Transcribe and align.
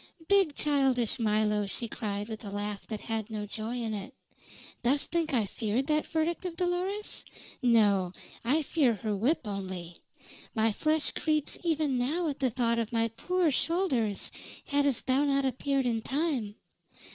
"Big, 0.27 0.55
childish 0.55 1.19
Milo!" 1.19 1.67
she 1.67 1.87
cried 1.87 2.27
with 2.27 2.43
a 2.43 2.49
laugh 2.49 2.87
that 2.87 3.01
had 3.01 3.29
no 3.29 3.45
joy 3.45 3.75
in 3.77 3.93
it. 3.93 4.15
"Dost 4.81 5.11
think 5.11 5.31
I 5.31 5.45
feared 5.45 5.85
that 5.85 6.07
verdict 6.07 6.43
of 6.43 6.55
Dolores? 6.55 7.23
No. 7.61 8.11
I 8.43 8.63
fear 8.63 8.95
her 8.95 9.15
whip 9.15 9.41
only. 9.45 9.97
My 10.55 10.71
flesh 10.71 11.11
creeps 11.11 11.59
even 11.63 11.99
now 11.99 12.27
at 12.27 12.39
thought 12.39 12.79
of 12.79 12.91
my 12.91 13.09
poor 13.09 13.51
shoulders 13.51 14.31
hadst 14.65 15.05
thou 15.05 15.23
not 15.23 15.45
appeared 15.45 15.85
in 15.85 16.01
time. 16.01 16.55